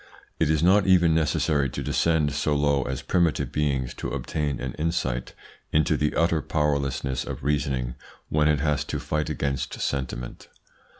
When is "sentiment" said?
9.79-10.47